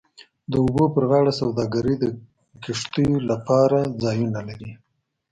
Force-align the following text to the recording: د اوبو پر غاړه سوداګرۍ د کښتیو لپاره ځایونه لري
د 0.51 0.53
اوبو 0.63 0.83
پر 0.93 1.03
غاړه 1.09 1.33
سوداګرۍ 1.41 1.95
د 1.99 2.05
کښتیو 2.63 3.13
لپاره 3.31 3.79
ځایونه 4.03 4.39
لري 4.49 4.71